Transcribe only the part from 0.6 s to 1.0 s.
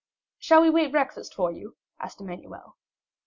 we wait